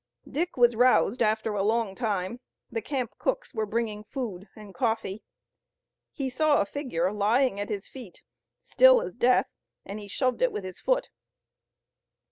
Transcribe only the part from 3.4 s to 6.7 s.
were bringing food and coffee. He saw a